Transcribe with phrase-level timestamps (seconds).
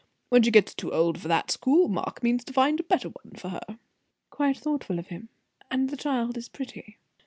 [0.29, 3.35] When she gets too old for that school, Mark means to find a better one
[3.37, 3.77] for her."
[4.31, 5.29] "Quite thoughtful of him;
[5.69, 6.97] and the child is pretty?"